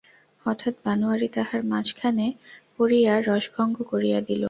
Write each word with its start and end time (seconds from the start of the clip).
হঠাৎ 0.45 0.73
বনোয়ারি 0.85 1.27
তাহার 1.35 1.61
মাঝখানে 1.71 2.25
পড়িয়া 2.75 3.13
রসভঙ্গ 3.27 3.75
করিয়া 3.91 4.19
দিল। 4.21 4.39